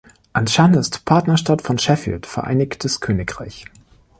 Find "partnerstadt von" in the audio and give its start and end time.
1.05-1.77